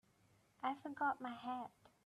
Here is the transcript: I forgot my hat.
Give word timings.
I 0.63 0.73
forgot 0.81 1.21
my 1.21 1.29
hat. 1.29 1.69